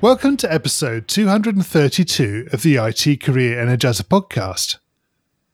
Welcome 0.00 0.36
to 0.36 0.52
episode 0.52 1.08
232 1.08 2.50
of 2.52 2.62
the 2.62 2.76
IT 2.76 3.20
Career 3.20 3.56
Energizer 3.56 4.04
podcast. 4.04 4.78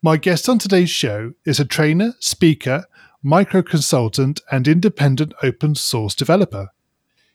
My 0.02 0.18
guest 0.18 0.50
on 0.50 0.58
today's 0.58 0.90
show 0.90 1.32
is 1.46 1.58
a 1.58 1.64
trainer, 1.64 2.12
speaker, 2.20 2.84
micro 3.22 3.62
consultant, 3.62 4.42
and 4.52 4.68
independent 4.68 5.32
open 5.42 5.74
source 5.76 6.14
developer. 6.14 6.68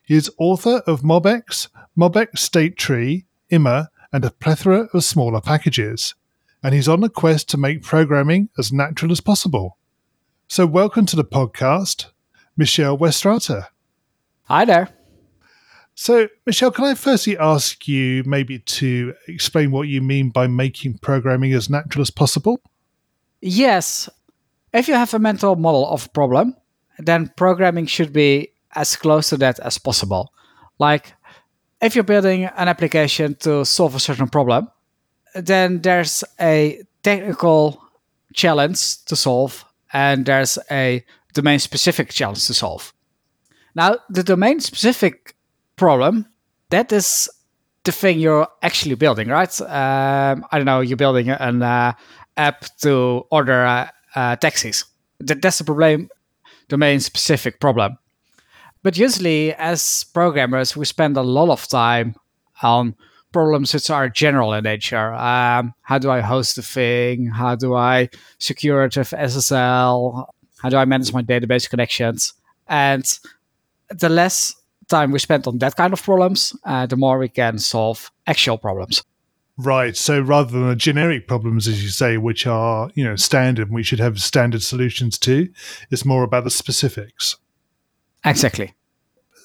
He 0.04 0.14
is 0.14 0.30
author 0.38 0.82
of 0.86 1.02
MobX, 1.02 1.66
MobX 1.98 2.38
State 2.38 2.76
Tree, 2.76 3.26
Immer, 3.48 3.88
and 4.12 4.24
a 4.24 4.30
plethora 4.30 4.88
of 4.94 5.02
smaller 5.02 5.40
packages, 5.40 6.14
and 6.62 6.74
he's 6.74 6.88
on 6.88 7.02
a 7.02 7.08
quest 7.08 7.48
to 7.48 7.56
make 7.56 7.82
programming 7.82 8.50
as 8.56 8.72
natural 8.72 9.10
as 9.10 9.20
possible. 9.20 9.76
So, 10.46 10.64
welcome 10.64 11.06
to 11.06 11.16
the 11.16 11.24
podcast, 11.24 12.06
Michel 12.56 12.96
Weststrate. 12.96 13.50
Hi 14.44 14.64
there. 14.64 14.90
So, 16.00 16.28
Michel, 16.46 16.70
can 16.70 16.86
I 16.86 16.94
firstly 16.94 17.36
ask 17.36 17.86
you 17.86 18.22
maybe 18.24 18.58
to 18.58 19.12
explain 19.28 19.70
what 19.70 19.86
you 19.86 20.00
mean 20.00 20.30
by 20.30 20.46
making 20.46 20.96
programming 21.02 21.52
as 21.52 21.68
natural 21.68 22.00
as 22.00 22.10
possible? 22.10 22.58
Yes. 23.42 24.08
If 24.72 24.88
you 24.88 24.94
have 24.94 25.12
a 25.12 25.18
mental 25.18 25.56
model 25.56 25.86
of 25.86 26.06
a 26.06 26.08
problem, 26.08 26.56
then 26.98 27.30
programming 27.36 27.84
should 27.84 28.14
be 28.14 28.48
as 28.74 28.96
close 28.96 29.28
to 29.28 29.36
that 29.36 29.60
as 29.60 29.76
possible. 29.76 30.32
Like, 30.78 31.12
if 31.82 31.94
you're 31.94 32.02
building 32.02 32.44
an 32.46 32.68
application 32.68 33.34
to 33.40 33.66
solve 33.66 33.94
a 33.94 34.00
certain 34.00 34.28
problem, 34.28 34.70
then 35.34 35.82
there's 35.82 36.24
a 36.40 36.82
technical 37.02 37.78
challenge 38.32 39.04
to 39.04 39.16
solve 39.16 39.66
and 39.92 40.24
there's 40.24 40.58
a 40.70 41.04
domain 41.34 41.58
specific 41.58 42.08
challenge 42.08 42.46
to 42.46 42.54
solve. 42.54 42.94
Now, 43.74 43.98
the 44.08 44.22
domain 44.22 44.60
specific 44.60 45.36
problem, 45.80 46.26
that 46.68 46.92
is 46.92 47.30
the 47.84 47.92
thing 47.92 48.20
you're 48.20 48.46
actually 48.62 48.94
building, 48.96 49.28
right? 49.28 49.60
Um, 49.62 50.44
I 50.52 50.58
don't 50.58 50.66
know, 50.66 50.80
you're 50.80 50.98
building 50.98 51.30
an 51.30 51.62
uh, 51.62 51.94
app 52.36 52.66
to 52.82 53.24
order 53.30 53.64
uh, 53.64 53.88
uh, 54.14 54.36
taxis. 54.36 54.84
That, 55.20 55.40
that's 55.40 55.58
the 55.58 55.64
problem, 55.64 56.10
domain 56.68 57.00
specific 57.00 57.60
problem. 57.60 57.96
But 58.82 58.98
usually, 58.98 59.54
as 59.54 60.04
programmers, 60.12 60.76
we 60.76 60.84
spend 60.84 61.16
a 61.16 61.22
lot 61.22 61.48
of 61.48 61.66
time 61.66 62.14
on 62.62 62.94
problems 63.32 63.72
which 63.72 63.88
are 63.88 64.08
general 64.10 64.52
in 64.52 64.64
nature. 64.64 65.14
Um, 65.14 65.72
how 65.80 65.98
do 65.98 66.10
I 66.10 66.20
host 66.20 66.56
the 66.56 66.62
thing? 66.62 67.26
How 67.26 67.56
do 67.56 67.74
I 67.74 68.10
secure 68.38 68.84
it 68.84 68.96
with 68.96 69.10
SSL? 69.10 70.26
How 70.62 70.68
do 70.68 70.76
I 70.76 70.84
manage 70.84 71.12
my 71.14 71.22
database 71.22 71.70
connections? 71.70 72.34
And 72.68 73.04
the 73.88 74.10
less 74.10 74.54
time 74.90 75.12
we 75.12 75.18
spend 75.18 75.46
on 75.46 75.58
that 75.58 75.76
kind 75.76 75.92
of 75.92 76.02
problems, 76.02 76.54
uh, 76.64 76.86
the 76.86 76.96
more 76.96 77.18
we 77.18 77.28
can 77.28 77.58
solve 77.58 78.10
actual 78.26 78.58
problems. 78.58 79.02
Right. 79.56 79.96
So 79.96 80.20
rather 80.20 80.50
than 80.52 80.68
the 80.68 80.76
generic 80.76 81.28
problems, 81.28 81.68
as 81.68 81.82
you 81.82 81.90
say, 81.90 82.16
which 82.16 82.46
are 82.46 82.90
you 82.94 83.04
know 83.04 83.16
standard, 83.16 83.68
and 83.68 83.74
we 83.74 83.82
should 83.82 84.00
have 84.00 84.20
standard 84.20 84.62
solutions 84.62 85.18
to, 85.18 85.48
it's 85.90 86.04
more 86.04 86.22
about 86.22 86.44
the 86.44 86.50
specifics. 86.50 87.36
Exactly. 88.24 88.74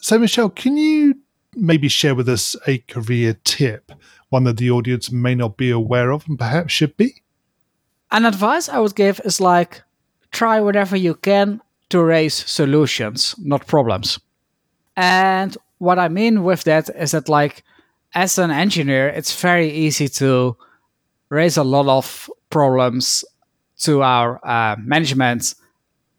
So, 0.02 0.20
Michel, 0.20 0.50
can 0.50 0.78
you 0.78 1.16
maybe 1.56 1.88
share 1.88 2.16
with 2.16 2.30
us 2.30 2.56
a 2.68 2.78
career 2.80 3.38
tip, 3.44 3.92
one 4.30 4.44
that 4.44 4.58
the 4.58 4.72
audience 4.72 5.12
may 5.12 5.36
not 5.36 5.58
be 5.58 5.72
aware 5.72 6.12
of 6.12 6.28
and 6.28 6.38
perhaps 6.38 6.74
should 6.74 6.96
be? 6.98 7.24
An 8.12 8.26
advice 8.26 8.70
I 8.70 8.80
would 8.80 8.96
give 8.96 9.20
is 9.26 9.42
like 9.42 9.82
try 10.32 10.62
whatever 10.62 10.96
you 10.96 11.16
can 11.16 11.62
to 11.90 12.04
raise 12.04 12.34
solutions, 12.34 13.36
not 13.40 13.68
problems. 13.68 14.20
And 14.96 15.58
what 15.78 16.00
I 16.00 16.08
mean 16.08 16.44
with 16.44 16.64
that 16.64 16.90
is 16.90 17.12
that, 17.12 17.30
like, 17.30 17.64
as 18.14 18.38
an 18.38 18.52
engineer, 18.52 19.10
it's 19.10 19.40
very 19.42 19.70
easy 19.70 20.08
to 20.08 20.56
raise 21.30 21.58
a 21.58 21.64
lot 21.64 21.88
of 21.88 22.30
problems 22.50 23.26
to 23.80 24.02
our 24.02 24.40
uh, 24.48 24.76
management 24.80 25.56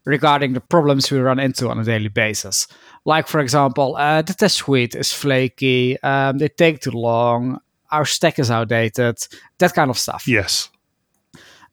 regarding 0.04 0.52
the 0.52 0.60
problems 0.60 1.10
we 1.10 1.18
run 1.18 1.38
into 1.38 1.68
on 1.68 1.78
a 1.78 1.84
daily 1.84 2.08
basis. 2.08 2.68
Like, 3.04 3.26
for 3.26 3.40
example, 3.40 3.96
uh, 3.96 4.22
the 4.22 4.34
test 4.34 4.56
suite 4.56 4.94
is 4.94 5.12
flaky, 5.12 6.00
um, 6.02 6.38
they 6.38 6.48
take 6.48 6.80
too 6.80 6.90
long, 6.90 7.60
our 7.90 8.04
stack 8.04 8.38
is 8.38 8.50
outdated, 8.50 9.16
that 9.58 9.74
kind 9.74 9.90
of 9.90 9.98
stuff. 9.98 10.28
Yes. 10.28 10.68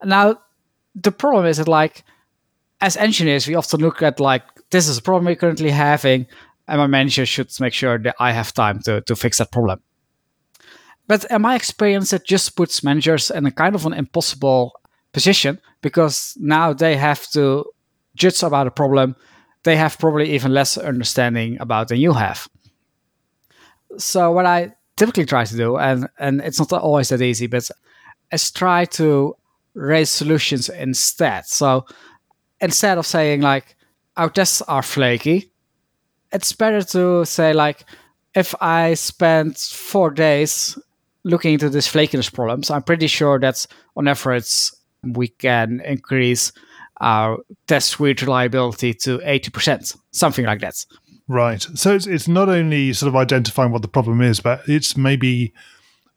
Now, 0.03 0.41
the 0.95 1.11
problem 1.11 1.45
is 1.45 1.57
that, 1.57 1.67
like, 1.67 2.03
as 2.81 2.97
engineers, 2.97 3.47
we 3.47 3.55
often 3.55 3.81
look 3.81 4.01
at, 4.01 4.19
like, 4.19 4.43
this 4.69 4.87
is 4.87 4.97
a 4.97 5.01
problem 5.01 5.25
we're 5.25 5.35
currently 5.35 5.71
having 5.71 6.27
and 6.67 6.79
my 6.79 6.87
manager 6.87 7.25
should 7.25 7.49
make 7.59 7.73
sure 7.73 7.97
that 7.97 8.15
I 8.19 8.31
have 8.31 8.53
time 8.53 8.79
to, 8.81 9.01
to 9.01 9.15
fix 9.15 9.37
that 9.37 9.51
problem. 9.51 9.81
But 11.07 11.25
in 11.29 11.41
my 11.41 11.55
experience, 11.55 12.13
it 12.13 12.25
just 12.25 12.55
puts 12.55 12.83
managers 12.83 13.29
in 13.29 13.45
a 13.45 13.51
kind 13.51 13.75
of 13.75 13.85
an 13.85 13.93
impossible 13.93 14.79
position 15.11 15.59
because 15.81 16.37
now 16.39 16.73
they 16.73 16.95
have 16.95 17.27
to 17.31 17.65
judge 18.15 18.41
about 18.41 18.67
a 18.67 18.71
problem 18.71 19.15
they 19.63 19.77
have 19.77 19.97
probably 19.97 20.31
even 20.31 20.53
less 20.53 20.77
understanding 20.77 21.57
about 21.59 21.87
than 21.87 21.99
you 21.99 22.13
have. 22.13 22.47
So 23.97 24.31
what 24.31 24.45
I 24.45 24.73
typically 24.97 25.25
try 25.25 25.45
to 25.45 25.55
do, 25.55 25.77
and, 25.77 26.07
and 26.19 26.41
it's 26.41 26.59
not 26.59 26.71
always 26.73 27.09
that 27.09 27.21
easy, 27.21 27.47
but 27.47 27.69
is 28.31 28.51
try 28.51 28.85
to 28.85 29.35
raise 29.73 30.09
solutions 30.09 30.69
instead. 30.69 31.45
So 31.45 31.85
instead 32.59 32.97
of 32.97 33.05
saying 33.05 33.41
like 33.41 33.75
our 34.17 34.29
tests 34.29 34.61
are 34.63 34.83
flaky, 34.83 35.51
it's 36.33 36.51
better 36.53 36.81
to 36.81 37.23
say 37.25 37.53
like 37.53 37.85
if 38.35 38.55
I 38.59 38.95
spend 38.95 39.57
four 39.57 40.09
days 40.09 40.77
looking 41.23 41.53
into 41.53 41.69
these 41.69 41.87
flakiness 41.87 42.33
problems, 42.33 42.69
I'm 42.69 42.83
pretty 42.83 43.07
sure 43.07 43.39
that 43.39 43.65
on 43.95 44.07
average 44.07 44.71
we 45.03 45.27
can 45.29 45.81
increase 45.81 46.51
our 46.99 47.37
test 47.67 47.89
suite 47.89 48.21
reliability 48.21 48.93
to 48.93 49.19
80%, 49.19 49.97
something 50.11 50.45
like 50.45 50.61
that. 50.61 50.85
Right. 51.27 51.61
So 51.75 51.93
it's, 51.95 52.07
it's 52.07 52.27
not 52.27 52.49
only 52.49 52.93
sort 52.93 53.09
of 53.09 53.15
identifying 53.15 53.71
what 53.71 53.81
the 53.81 53.87
problem 53.87 54.21
is, 54.21 54.39
but 54.39 54.61
it's 54.67 54.97
maybe 54.97 55.53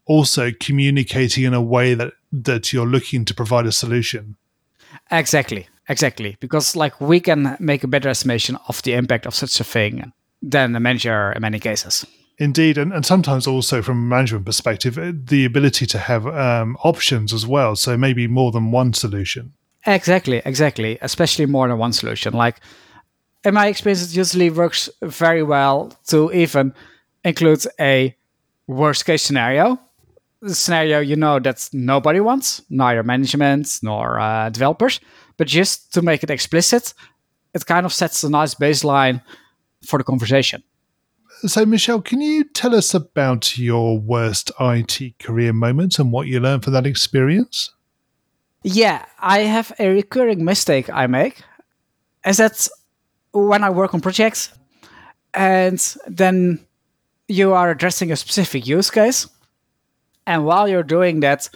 also 0.07 0.51
communicating 0.59 1.45
in 1.45 1.55
a 1.55 1.63
way 1.63 1.95
that, 1.95 2.13
that 2.33 2.73
you're 2.73 2.87
looking 2.87 3.25
to 3.25 3.35
provide 3.35 3.67
a 3.67 3.73
solution. 3.73 4.37
Exactly. 5.11 5.69
Exactly, 5.89 6.37
because 6.41 6.75
like 6.75 7.01
we 7.01 7.21
can 7.21 7.57
make 7.61 7.85
a 7.85 7.89
better 7.89 8.09
estimation 8.09 8.57
of 8.69 8.83
the 8.83 8.95
impact 8.95 9.27
of 9.27 9.35
such 9.35 9.61
a 9.61 9.65
thing 9.65 10.13
than 10.43 10.73
the 10.73 10.81
manager 10.81 11.33
in 11.33 11.43
many 11.43 11.59
cases. 11.59 12.05
Indeed, 12.39 12.77
and, 12.77 12.93
and 12.93 13.07
sometimes 13.07 13.47
also 13.47 13.81
from 13.83 13.99
a 13.99 14.09
management 14.17 14.45
perspective, 14.45 14.99
uh, 14.99 15.13
the 15.15 15.45
ability 15.47 15.87
to 15.87 15.99
have 15.99 16.27
um, 16.27 16.77
options 16.83 17.33
as 17.33 17.47
well. 17.47 17.77
So 17.77 17.97
maybe 17.97 18.27
more 18.27 18.53
than 18.53 18.71
one 18.71 18.93
solution. 18.93 19.55
Exactly, 19.87 20.43
exactly. 20.45 20.99
Especially 21.01 21.47
more 21.47 21.69
than 21.69 21.79
one 21.79 21.93
solution. 21.93 22.35
Like 22.35 22.61
in 23.45 23.55
my 23.55 23.69
experience, 23.69 24.11
it 24.11 24.17
usually 24.17 24.51
works 24.51 24.91
very 25.01 25.43
well 25.43 25.93
to 26.09 26.31
even 26.33 26.75
include 27.25 27.65
a 27.81 28.15
worst 28.67 29.07
case 29.07 29.23
scenario. 29.23 29.79
The 30.43 30.55
scenario 30.55 31.01
you 31.01 31.17
know 31.17 31.39
that 31.39 31.71
nobody 31.73 32.21
wants, 32.21 32.61
neither 32.69 33.03
management 33.03 33.79
nor 33.83 34.21
uh, 34.21 34.51
developers 34.51 35.01
but 35.37 35.47
just 35.47 35.93
to 35.95 36.03
make 36.03 36.23
it 36.23 36.31
explicit, 36.31 36.95
it 37.55 37.67
kind 37.67 37.87
of 37.87 37.93
sets 37.93 38.23
a 38.25 38.31
nice 38.31 38.55
baseline 38.55 39.23
for 39.87 39.99
the 39.99 40.05
conversation. 40.05 40.63
So, 41.43 41.67
Michel, 41.67 42.01
can 42.01 42.21
you 42.23 42.45
tell 42.45 42.75
us 42.75 42.95
about 42.95 43.59
your 43.59 43.99
worst 43.99 44.51
IT 44.59 45.19
career 45.19 45.53
moment 45.53 45.99
and 45.99 46.11
what 46.11 46.27
you 46.27 46.41
learned 46.41 46.65
from 46.65 46.73
that 46.73 46.87
experience? 46.87 47.71
Yeah, 48.63 49.05
I 49.19 49.41
have 49.41 49.73
a 49.79 49.89
recurring 49.89 50.45
mistake 50.45 50.89
I 50.91 51.07
make 51.07 51.43
is 52.25 52.39
that 52.39 52.69
when 53.33 53.63
I 53.63 53.71
work 53.71 53.95
on 53.95 54.01
projects 54.01 54.53
and 55.35 55.79
then 56.07 56.67
you 57.29 57.53
are 57.53 57.71
addressing 57.71 58.11
a 58.11 58.17
specific 58.17 58.67
use 58.67 58.91
case, 58.91 59.29
and 60.27 60.45
while 60.45 60.69
you're 60.69 60.83
doing 60.83 61.21
that, 61.21 61.49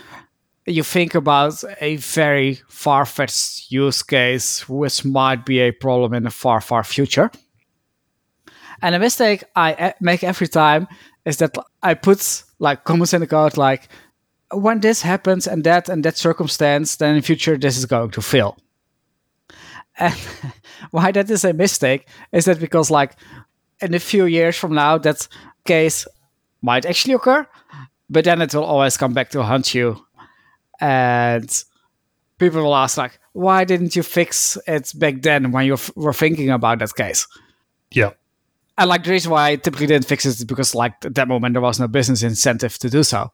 you 0.66 0.82
think 0.82 1.14
about 1.14 1.62
a 1.80 1.96
very 1.96 2.60
far 2.68 3.06
fetched 3.06 3.70
use 3.70 4.02
case, 4.02 4.68
which 4.68 5.04
might 5.04 5.44
be 5.46 5.60
a 5.60 5.72
problem 5.72 6.14
in 6.14 6.24
the 6.24 6.30
far, 6.30 6.60
far 6.60 6.84
future. 6.84 7.30
And 8.82 8.94
a 8.94 8.98
mistake 8.98 9.44
I 9.56 9.72
eh, 9.72 9.92
make 10.00 10.24
every 10.24 10.48
time 10.48 10.88
is 11.24 11.38
that 11.38 11.56
I 11.82 11.94
put 11.94 12.44
like 12.58 12.84
comments 12.84 13.12
in 13.12 13.20
the 13.20 13.26
code 13.26 13.56
like, 13.56 13.88
when 14.52 14.80
this 14.80 15.02
happens 15.02 15.46
and 15.46 15.62
that 15.64 15.88
and 15.88 16.04
that 16.04 16.16
circumstance, 16.16 16.96
then 16.96 17.16
in 17.16 17.22
future 17.22 17.56
this 17.56 17.76
is 17.76 17.86
going 17.86 18.10
to 18.10 18.22
fail. 18.22 18.56
And 19.98 20.14
why 20.90 21.12
that 21.12 21.30
is 21.30 21.44
a 21.44 21.52
mistake 21.52 22.08
is 22.32 22.46
that 22.46 22.58
because 22.58 22.90
like 22.90 23.16
in 23.80 23.94
a 23.94 24.00
few 24.00 24.24
years 24.26 24.56
from 24.56 24.74
now 24.74 24.98
that 24.98 25.28
case 25.64 26.06
might 26.62 26.84
actually 26.84 27.14
occur, 27.14 27.46
but 28.08 28.24
then 28.24 28.42
it 28.42 28.54
will 28.54 28.64
always 28.64 28.96
come 28.96 29.12
back 29.12 29.30
to 29.30 29.42
haunt 29.42 29.74
you. 29.74 30.04
And 30.81 31.65
people 32.38 32.62
will 32.62 32.75
ask 32.75 32.97
like, 32.97 33.19
why 33.32 33.65
didn't 33.65 33.94
you 33.94 34.03
fix 34.03 34.59
it 34.67 34.93
back 34.97 35.23
then 35.23 35.53
when 35.53 35.67
you 35.67 35.75
f- 35.75 35.91
were 35.94 36.12
thinking 36.12 36.50
about 36.50 36.81
that 36.81 36.94
case? 36.94 37.27
Yeah. 37.91 38.11
And 38.79 38.88
like 38.88 39.05
the 39.05 39.11
reason 39.11 39.31
why 39.31 39.50
I 39.50 39.56
typically 39.56 39.87
didn't 39.87 40.06
fix 40.06 40.25
it 40.25 40.31
is 40.31 40.44
because 40.44 40.75
like 40.75 41.05
at 41.05 41.15
that 41.15 41.29
moment 41.29 41.55
there 41.55 41.62
was 41.62 41.79
no 41.79 41.87
business 41.87 42.23
incentive 42.23 42.79
to 42.79 42.91
do 42.91 43.03
so. 43.03 43.31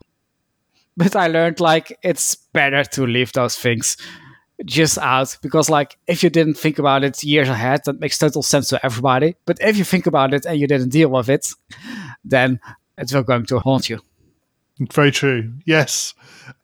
But 0.97 1.15
I 1.15 1.29
learned 1.29 1.61
like 1.61 1.97
it's 2.03 2.35
better 2.35 2.83
to 2.83 3.07
leave 3.07 3.33
those 3.33 3.57
things 3.57 3.97
just 4.65 4.97
out 4.99 5.37
because 5.43 5.69
like 5.69 5.99
if 6.07 6.23
you 6.23 6.31
didn't 6.31 6.55
think 6.55 6.79
about 6.79 7.05
it 7.05 7.23
years 7.23 7.49
ahead, 7.49 7.83
that 7.85 8.01
makes 8.01 8.19
total 8.19 8.43
sense 8.43 8.71
to 8.71 8.85
everybody. 8.85 9.37
But 9.45 9.59
if 9.61 9.77
you 9.77 9.85
think 9.85 10.07
about 10.07 10.35
it 10.35 10.47
and 10.47 10.59
you 10.59 10.67
didn't 10.67 10.89
deal 10.89 11.11
with 11.11 11.29
it, 11.29 11.53
then 12.25 12.59
it's 12.99 13.13
not 13.13 13.27
going 13.27 13.47
to 13.47 13.59
haunt 13.61 13.89
you. 13.89 14.01
Very 14.93 15.11
true. 15.11 15.53
Yes. 15.65 16.15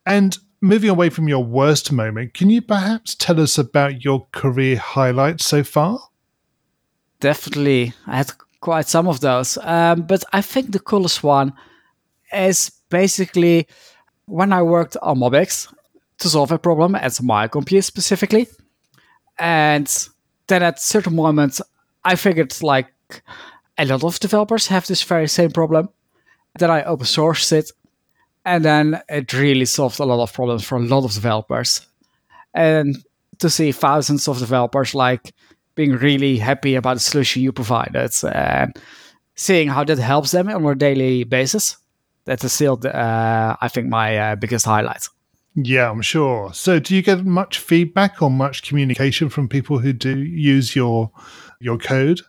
And 0.06 0.36
moving 0.62 0.88
away 0.88 1.10
from 1.10 1.28
your 1.28 1.44
worst 1.44 1.92
moment, 1.92 2.32
can 2.32 2.48
you 2.48 2.62
perhaps 2.62 3.14
tell 3.14 3.40
us 3.40 3.58
about 3.58 4.04
your 4.04 4.26
career 4.32 4.76
highlights 4.76 5.44
so 5.44 5.62
far? 5.64 5.98
Definitely. 7.20 7.92
I 8.06 8.16
had 8.18 8.32
quite 8.60 8.86
some 8.86 9.08
of 9.08 9.20
those. 9.20 9.58
Um, 9.58 10.02
but 10.02 10.24
I 10.32 10.40
think 10.40 10.70
the 10.70 10.78
coolest 10.78 11.22
one 11.22 11.52
is 12.32 12.70
basically 12.88 13.66
when 14.26 14.52
I 14.52 14.62
worked 14.62 14.96
on 15.02 15.18
MobX 15.18 15.72
to 16.18 16.28
solve 16.28 16.52
a 16.52 16.58
problem 16.58 16.94
at 16.94 17.20
my 17.20 17.48
computer 17.48 17.82
specifically. 17.82 18.48
And 19.38 20.08
then 20.46 20.62
at 20.62 20.80
certain 20.80 21.16
moments, 21.16 21.60
I 22.04 22.14
figured 22.14 22.62
like 22.62 22.92
a 23.76 23.84
lot 23.86 24.04
of 24.04 24.20
developers 24.20 24.68
have 24.68 24.86
this 24.86 25.02
very 25.02 25.28
same 25.28 25.50
problem. 25.50 25.88
Then 26.58 26.70
I 26.70 26.84
open 26.84 27.06
sourced 27.06 27.52
it. 27.52 27.72
And 28.44 28.64
then 28.64 29.00
it 29.08 29.32
really 29.32 29.64
solved 29.64 30.00
a 30.00 30.04
lot 30.04 30.22
of 30.22 30.32
problems 30.32 30.64
for 30.64 30.76
a 30.76 30.82
lot 30.82 31.04
of 31.04 31.12
developers. 31.12 31.86
And 32.54 32.96
to 33.38 33.48
see 33.48 33.72
thousands 33.72 34.28
of 34.28 34.38
developers 34.38 34.94
like 34.94 35.32
being 35.74 35.92
really 35.92 36.38
happy 36.38 36.74
about 36.74 36.94
the 36.94 37.00
solution 37.00 37.42
you 37.42 37.52
provided 37.52 38.12
and 38.24 38.76
seeing 39.34 39.68
how 39.68 39.84
that 39.84 39.98
helps 39.98 40.32
them 40.32 40.48
on 40.48 40.64
a 40.64 40.74
daily 40.74 41.24
basis. 41.24 41.76
That 42.24 42.44
is 42.44 42.52
still, 42.52 42.78
uh, 42.84 43.56
I 43.60 43.68
think, 43.68 43.88
my 43.88 44.16
uh, 44.16 44.36
biggest 44.36 44.64
highlight. 44.64 45.08
Yeah, 45.56 45.90
I'm 45.90 46.02
sure. 46.02 46.52
So, 46.54 46.78
do 46.78 46.94
you 46.94 47.02
get 47.02 47.24
much 47.24 47.58
feedback 47.58 48.22
or 48.22 48.30
much 48.30 48.62
communication 48.62 49.28
from 49.28 49.48
people 49.48 49.80
who 49.80 49.92
do 49.92 50.18
use 50.18 50.76
your 50.76 51.10
your 51.60 51.78
code? 51.78 52.20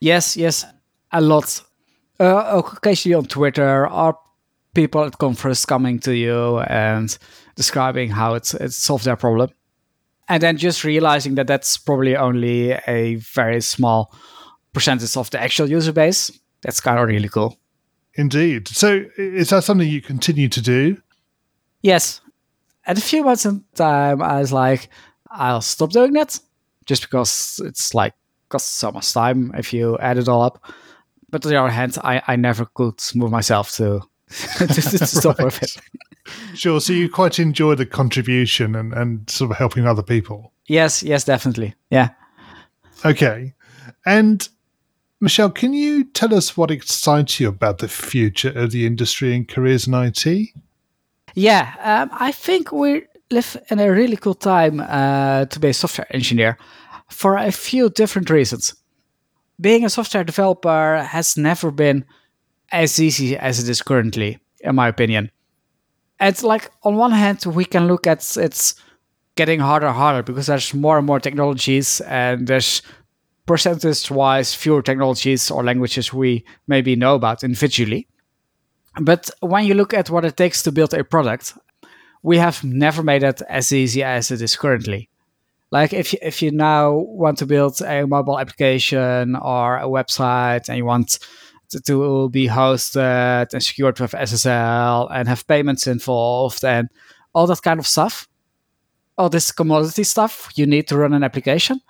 Yes, 0.00 0.36
yes, 0.36 0.64
a 1.12 1.20
lot. 1.20 1.62
Uh, 2.18 2.62
occasionally 2.76 3.14
on 3.14 3.24
Twitter, 3.24 3.86
are 3.86 4.16
people 4.74 5.04
at 5.04 5.18
conference 5.18 5.64
coming 5.64 5.98
to 6.00 6.14
you 6.14 6.60
and 6.60 7.16
describing 7.56 8.10
how 8.10 8.34
it's 8.34 8.54
it 8.54 8.72
solved 8.72 9.04
their 9.04 9.16
problem. 9.16 9.50
And 10.28 10.42
then 10.42 10.56
just 10.56 10.84
realizing 10.84 11.34
that 11.34 11.48
that's 11.48 11.76
probably 11.76 12.16
only 12.16 12.72
a 12.86 13.16
very 13.16 13.60
small 13.60 14.14
percentage 14.72 15.16
of 15.16 15.30
the 15.30 15.42
actual 15.42 15.68
user 15.68 15.92
base. 15.92 16.30
That's 16.62 16.80
kind 16.80 16.98
of 16.98 17.08
really 17.08 17.28
cool. 17.28 17.58
Indeed. 18.14 18.68
So 18.68 19.04
is 19.16 19.50
that 19.50 19.64
something 19.64 19.88
you 19.88 20.00
continue 20.00 20.48
to 20.48 20.60
do? 20.60 20.96
Yes. 21.82 22.20
At 22.86 22.98
a 22.98 23.00
few 23.00 23.22
months 23.24 23.44
in 23.44 23.64
time 23.74 24.22
i 24.22 24.40
was 24.40 24.52
like 24.52 24.88
i'll 25.30 25.60
stop 25.60 25.90
doing 25.90 26.12
that 26.14 26.40
just 26.86 27.02
because 27.02 27.60
it's 27.64 27.94
like 27.94 28.14
costs 28.48 28.70
so 28.70 28.90
much 28.90 29.12
time 29.12 29.52
if 29.56 29.72
you 29.72 29.96
add 29.98 30.18
it 30.18 30.28
all 30.28 30.42
up. 30.42 30.64
But 31.28 31.44
on 31.44 31.52
the 31.52 31.60
other 31.60 31.70
hand 31.70 31.98
i, 32.02 32.22
I 32.26 32.36
never 32.36 32.64
could 32.64 33.00
move 33.14 33.30
myself 33.30 33.70
to 33.76 34.02
to, 34.58 34.66
to 34.66 35.06
stop 35.06 35.38
right. 35.38 35.46
with 35.46 35.62
it 35.62 35.76
sure. 36.54 36.80
So 36.80 36.92
you 36.92 37.08
quite 37.08 37.38
enjoy 37.38 37.74
the 37.74 37.86
contribution 37.86 38.74
and, 38.74 38.92
and 38.92 39.28
sort 39.28 39.50
of 39.50 39.56
helping 39.56 39.86
other 39.86 40.02
people. 40.02 40.52
Yes, 40.66 41.02
yes, 41.02 41.24
definitely. 41.24 41.74
Yeah. 41.90 42.10
Okay. 43.04 43.54
And 44.06 44.48
Michel, 45.20 45.50
can 45.50 45.72
you 45.72 46.04
tell 46.04 46.34
us 46.34 46.56
what 46.56 46.70
excites 46.70 47.40
you 47.40 47.48
about 47.48 47.78
the 47.78 47.88
future 47.88 48.52
of 48.54 48.70
the 48.70 48.86
industry 48.86 49.34
and 49.34 49.48
careers 49.48 49.86
in 49.86 49.94
IT? 49.94 50.26
Yeah, 51.34 51.74
um, 51.80 52.10
I 52.12 52.32
think 52.32 52.72
we 52.72 53.04
live 53.30 53.56
in 53.68 53.78
a 53.78 53.90
really 53.90 54.16
cool 54.16 54.34
time 54.34 54.80
uh, 54.80 55.44
to 55.46 55.60
be 55.60 55.68
a 55.68 55.74
software 55.74 56.06
engineer 56.14 56.58
for 57.08 57.36
a 57.36 57.52
few 57.52 57.90
different 57.90 58.30
reasons. 58.30 58.74
Being 59.60 59.84
a 59.84 59.90
software 59.90 60.24
developer 60.24 61.06
has 61.08 61.36
never 61.36 61.70
been 61.70 62.04
as 62.72 63.00
easy 63.00 63.36
as 63.36 63.58
it 63.58 63.68
is 63.68 63.82
currently, 63.82 64.38
in 64.60 64.74
my 64.74 64.88
opinion. 64.88 65.30
It's 66.20 66.42
like 66.42 66.70
on 66.82 66.96
one 66.96 67.12
hand 67.12 67.44
we 67.46 67.64
can 67.64 67.86
look 67.88 68.06
at 68.06 68.36
it's 68.36 68.74
getting 69.36 69.60
harder 69.60 69.86
and 69.86 69.96
harder 69.96 70.22
because 70.22 70.46
there's 70.46 70.74
more 70.74 70.98
and 70.98 71.06
more 71.06 71.20
technologies 71.20 72.00
and 72.02 72.46
there's 72.46 72.82
percentage 73.46 74.10
wise 74.10 74.54
fewer 74.54 74.82
technologies 74.82 75.50
or 75.50 75.64
languages 75.64 76.12
we 76.12 76.44
maybe 76.66 76.94
know 76.94 77.14
about 77.14 77.42
individually. 77.42 78.06
But 79.00 79.30
when 79.40 79.64
you 79.64 79.74
look 79.74 79.94
at 79.94 80.10
what 80.10 80.24
it 80.24 80.36
takes 80.36 80.62
to 80.64 80.72
build 80.72 80.92
a 80.92 81.04
product 81.04 81.54
we 82.22 82.38
have 82.38 82.62
never 82.62 83.02
made 83.02 83.22
it 83.22 83.42
as 83.48 83.72
easy 83.72 84.02
as 84.02 84.30
it 84.30 84.42
is 84.42 84.56
currently. 84.56 85.08
Like 85.70 85.92
if 85.92 86.12
you, 86.12 86.18
if 86.20 86.42
you 86.42 86.50
now 86.50 86.92
want 86.92 87.38
to 87.38 87.46
build 87.46 87.80
a 87.80 88.06
mobile 88.06 88.38
application 88.38 89.36
or 89.36 89.78
a 89.78 89.84
website 89.84 90.68
and 90.68 90.76
you 90.76 90.84
want 90.84 91.18
to 91.78 92.28
be 92.30 92.48
hosted 92.48 93.52
and 93.52 93.62
secured 93.62 94.00
with 94.00 94.12
SSL 94.12 95.08
and 95.12 95.28
have 95.28 95.46
payments 95.46 95.86
involved 95.86 96.64
and 96.64 96.88
all 97.32 97.46
that 97.46 97.62
kind 97.62 97.78
of 97.78 97.86
stuff. 97.86 98.28
All 99.16 99.28
this 99.28 99.52
commodity 99.52 100.04
stuff 100.04 100.50
you 100.56 100.66
need 100.66 100.88
to 100.88 100.96
run 100.96 101.12
an 101.12 101.22
application. 101.22 101.80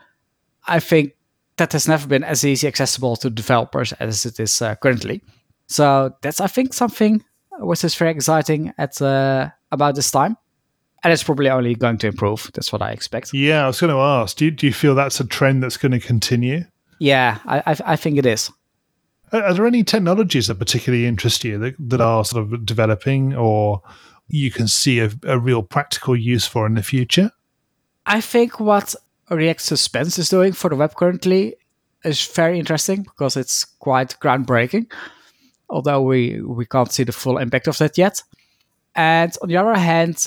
I 0.66 0.80
think 0.80 1.12
that 1.56 1.72
has 1.72 1.86
never 1.86 2.06
been 2.06 2.24
as 2.24 2.44
easy 2.44 2.66
accessible 2.66 3.16
to 3.16 3.30
developers 3.30 3.92
as 3.94 4.26
it 4.26 4.40
is 4.40 4.60
uh, 4.62 4.74
currently. 4.76 5.22
So 5.66 6.14
that's 6.22 6.40
I 6.40 6.46
think 6.46 6.74
something 6.74 7.24
which 7.60 7.84
is 7.84 7.94
very 7.94 8.10
exciting 8.10 8.72
at 8.78 9.00
uh, 9.00 9.50
about 9.70 9.94
this 9.94 10.10
time, 10.10 10.36
and 11.04 11.12
it's 11.12 11.22
probably 11.22 11.50
only 11.50 11.74
going 11.74 11.98
to 11.98 12.08
improve. 12.08 12.50
That's 12.54 12.72
what 12.72 12.82
I 12.82 12.90
expect. 12.90 13.32
Yeah, 13.32 13.64
I 13.64 13.66
was 13.66 13.80
going 13.80 13.92
to 13.92 14.00
ask. 14.00 14.36
Do 14.36 14.46
you, 14.46 14.50
do 14.50 14.66
you 14.66 14.72
feel 14.72 14.94
that's 14.94 15.20
a 15.20 15.26
trend 15.26 15.62
that's 15.62 15.76
going 15.76 15.92
to 15.92 16.00
continue? 16.00 16.64
Yeah, 16.98 17.38
I 17.44 17.58
I, 17.66 17.76
I 17.92 17.96
think 17.96 18.18
it 18.18 18.26
is. 18.26 18.50
Are 19.32 19.54
there 19.54 19.66
any 19.66 19.84
technologies 19.84 20.48
that 20.48 20.58
particularly 20.58 21.06
interest 21.06 21.44
you 21.44 21.58
that, 21.58 21.74
that 21.78 22.00
are 22.00 22.24
sort 22.24 22.42
of 22.42 22.66
developing 22.66 23.34
or 23.34 23.82
you 24.28 24.50
can 24.50 24.68
see 24.68 25.00
a, 25.00 25.10
a 25.24 25.38
real 25.38 25.62
practical 25.62 26.16
use 26.16 26.46
for 26.46 26.66
in 26.66 26.74
the 26.74 26.82
future? 26.82 27.30
I 28.06 28.20
think 28.20 28.58
what 28.58 28.94
React 29.30 29.60
Suspense 29.60 30.18
is 30.18 30.28
doing 30.28 30.52
for 30.52 30.70
the 30.70 30.76
web 30.76 30.94
currently 30.94 31.56
is 32.04 32.26
very 32.26 32.58
interesting 32.58 33.02
because 33.02 33.36
it's 33.36 33.64
quite 33.64 34.16
groundbreaking, 34.20 34.90
although 35.68 36.02
we, 36.02 36.40
we 36.40 36.66
can't 36.66 36.90
see 36.90 37.04
the 37.04 37.12
full 37.12 37.38
impact 37.38 37.68
of 37.68 37.78
that 37.78 37.98
yet. 37.98 38.22
And 38.96 39.32
on 39.42 39.48
the 39.48 39.56
other 39.56 39.76
hand, 39.76 40.26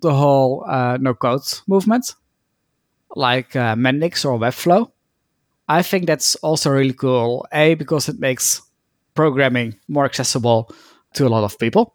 the 0.00 0.14
whole 0.14 0.64
uh, 0.66 0.96
no 1.00 1.14
code 1.14 1.42
movement, 1.66 2.14
like 3.14 3.54
uh, 3.56 3.74
Mendix 3.74 4.24
or 4.24 4.38
Webflow, 4.38 4.90
I 5.68 5.82
think 5.82 6.06
that's 6.06 6.34
also 6.36 6.70
really 6.70 6.94
cool. 6.94 7.46
A, 7.52 7.74
because 7.74 8.08
it 8.08 8.18
makes 8.18 8.62
programming 9.14 9.74
more 9.88 10.04
accessible 10.04 10.72
to 11.14 11.26
a 11.26 11.28
lot 11.28 11.44
of 11.44 11.58
people. 11.58 11.94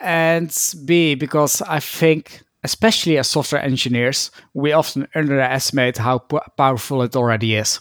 And 0.00 0.52
B, 0.84 1.14
because 1.14 1.62
I 1.62 1.78
think, 1.78 2.40
especially 2.64 3.18
as 3.18 3.28
software 3.28 3.62
engineers, 3.62 4.32
we 4.52 4.72
often 4.72 5.06
underestimate 5.14 5.98
how 5.98 6.18
p- 6.18 6.38
powerful 6.56 7.02
it 7.02 7.14
already 7.14 7.54
is. 7.54 7.80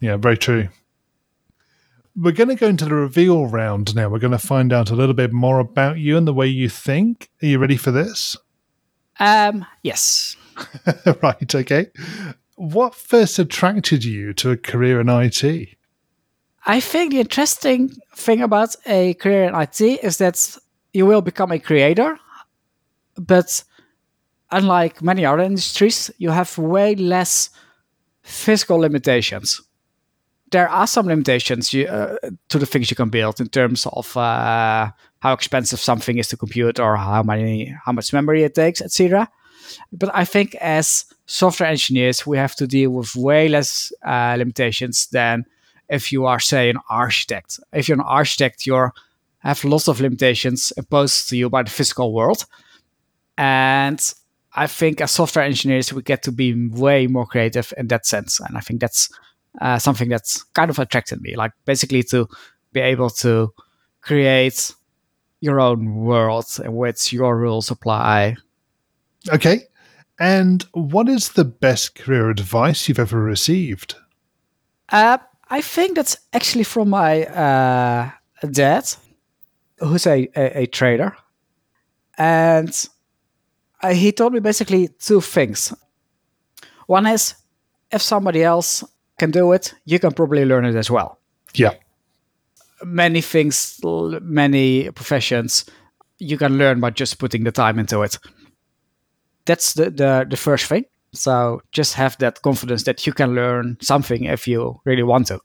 Yeah, 0.00 0.16
very 0.16 0.36
true. 0.36 0.68
We're 2.14 2.32
going 2.32 2.48
to 2.48 2.56
go 2.56 2.66
into 2.66 2.84
the 2.84 2.94
reveal 2.94 3.46
round 3.46 3.94
now. 3.94 4.08
We're 4.10 4.18
going 4.18 4.32
to 4.32 4.38
find 4.38 4.72
out 4.72 4.90
a 4.90 4.96
little 4.96 5.14
bit 5.14 5.32
more 5.32 5.60
about 5.60 5.98
you 5.98 6.18
and 6.18 6.28
the 6.28 6.34
way 6.34 6.46
you 6.46 6.68
think. 6.68 7.30
Are 7.42 7.46
you 7.46 7.58
ready 7.58 7.76
for 7.76 7.90
this? 7.90 8.36
Um, 9.18 9.64
yes. 9.82 10.36
right, 11.22 11.54
okay 11.54 11.86
what 12.60 12.94
first 12.94 13.38
attracted 13.38 14.04
you 14.04 14.34
to 14.34 14.50
a 14.50 14.56
career 14.56 15.00
in 15.00 15.08
IT? 15.08 15.68
I 16.66 16.78
think 16.80 17.12
the 17.12 17.20
interesting 17.20 17.88
thing 18.14 18.42
about 18.42 18.76
a 18.84 19.14
career 19.14 19.44
in 19.44 19.54
IT 19.54 19.80
is 19.80 20.18
that 20.18 20.58
you 20.92 21.06
will 21.06 21.22
become 21.22 21.52
a 21.52 21.58
creator, 21.58 22.18
but 23.16 23.64
unlike 24.50 25.00
many 25.00 25.24
other 25.24 25.42
industries, 25.42 26.10
you 26.18 26.28
have 26.30 26.58
way 26.58 26.94
less 26.96 27.48
physical 28.20 28.76
limitations. 28.76 29.62
There 30.50 30.68
are 30.68 30.86
some 30.86 31.06
limitations 31.06 31.72
you, 31.72 31.86
uh, 31.86 32.18
to 32.50 32.58
the 32.58 32.66
things 32.66 32.90
you 32.90 32.96
can 32.96 33.08
build 33.08 33.40
in 33.40 33.48
terms 33.48 33.86
of 33.86 34.14
uh, 34.18 34.90
how 35.20 35.32
expensive 35.32 35.80
something 35.80 36.18
is 36.18 36.28
to 36.28 36.36
compute 36.36 36.78
or 36.78 36.96
how 36.96 37.22
many 37.22 37.74
how 37.86 37.92
much 37.92 38.12
memory 38.12 38.42
it 38.42 38.54
takes, 38.54 38.82
etc. 38.82 39.30
But 39.92 40.10
I 40.12 40.26
think 40.26 40.56
as 40.56 41.06
software 41.30 41.68
engineers, 41.68 42.26
we 42.26 42.36
have 42.36 42.56
to 42.56 42.66
deal 42.66 42.90
with 42.90 43.14
way 43.14 43.48
less 43.48 43.92
uh, 44.04 44.34
limitations 44.36 45.06
than 45.06 45.44
if 45.88 46.10
you 46.10 46.26
are, 46.26 46.40
say, 46.40 46.68
an 46.68 46.78
architect. 46.88 47.60
If 47.72 47.88
you're 47.88 47.98
an 47.98 48.04
architect, 48.06 48.66
you 48.66 48.90
have 49.38 49.64
lots 49.64 49.88
of 49.88 50.00
limitations 50.00 50.72
imposed 50.76 51.28
to 51.28 51.36
you 51.36 51.48
by 51.48 51.62
the 51.62 51.70
physical 51.70 52.12
world. 52.12 52.46
And 53.38 54.00
I 54.54 54.66
think 54.66 55.00
as 55.00 55.12
software 55.12 55.44
engineers, 55.44 55.92
we 55.92 56.02
get 56.02 56.24
to 56.24 56.32
be 56.32 56.68
way 56.68 57.06
more 57.06 57.26
creative 57.26 57.72
in 57.76 57.86
that 57.88 58.06
sense. 58.06 58.40
And 58.40 58.56
I 58.56 58.60
think 58.60 58.80
that's 58.80 59.08
uh, 59.60 59.78
something 59.78 60.08
that's 60.08 60.42
kind 60.42 60.68
of 60.68 60.80
attracted 60.80 61.22
me. 61.22 61.36
Like 61.36 61.52
basically 61.64 62.02
to 62.04 62.28
be 62.72 62.80
able 62.80 63.10
to 63.10 63.52
create 64.00 64.74
your 65.40 65.60
own 65.60 65.94
world 65.94 66.46
in 66.64 66.74
which 66.74 67.12
your 67.12 67.38
rules 67.38 67.70
apply. 67.70 68.36
Okay. 69.32 69.69
And 70.20 70.62
what 70.72 71.08
is 71.08 71.30
the 71.30 71.46
best 71.46 71.94
career 71.94 72.28
advice 72.28 72.86
you've 72.86 72.98
ever 72.98 73.22
received? 73.22 73.96
Uh, 74.90 75.16
I 75.48 75.62
think 75.62 75.96
that's 75.96 76.18
actually 76.34 76.64
from 76.64 76.90
my 76.90 77.24
uh, 77.24 78.10
dad, 78.50 78.84
who's 79.78 80.06
a, 80.06 80.28
a, 80.36 80.62
a 80.62 80.66
trader. 80.66 81.16
And 82.18 82.88
uh, 83.82 83.94
he 83.94 84.12
told 84.12 84.34
me 84.34 84.40
basically 84.40 84.88
two 84.88 85.22
things. 85.22 85.72
One 86.86 87.06
is 87.06 87.34
if 87.90 88.02
somebody 88.02 88.42
else 88.42 88.84
can 89.18 89.30
do 89.30 89.52
it, 89.52 89.74
you 89.86 89.98
can 89.98 90.12
probably 90.12 90.44
learn 90.44 90.66
it 90.66 90.76
as 90.76 90.90
well. 90.90 91.18
Yeah. 91.54 91.74
Many 92.84 93.22
things, 93.22 93.80
many 93.82 94.90
professions, 94.90 95.64
you 96.18 96.36
can 96.36 96.58
learn 96.58 96.78
by 96.78 96.90
just 96.90 97.18
putting 97.18 97.44
the 97.44 97.52
time 97.52 97.78
into 97.78 98.02
it. 98.02 98.18
That's 99.46 99.74
the, 99.74 99.90
the, 99.90 100.26
the 100.28 100.36
first 100.36 100.66
thing. 100.66 100.84
So 101.12 101.62
just 101.72 101.94
have 101.94 102.16
that 102.18 102.42
confidence 102.42 102.84
that 102.84 103.06
you 103.06 103.12
can 103.12 103.34
learn 103.34 103.78
something 103.80 104.24
if 104.24 104.46
you 104.46 104.80
really 104.84 105.02
want 105.02 105.26
to. 105.28 105.40